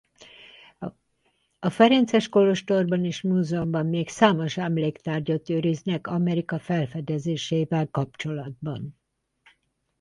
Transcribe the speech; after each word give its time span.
A 1.59 1.69
ferences 1.69 2.29
kolostorban 2.29 3.05
és 3.05 3.21
múzeumban 3.21 3.85
még 3.85 4.09
számos 4.09 4.57
emléktárgyat 4.57 5.49
őriznek 5.49 6.07
Amerika 6.07 6.59
felfedezésével 6.59 7.87
kapcsolatban. 7.89 8.99